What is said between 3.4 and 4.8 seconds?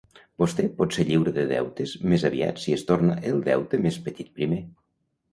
deute més petit primer.